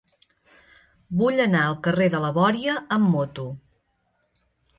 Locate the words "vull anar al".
1.19-1.77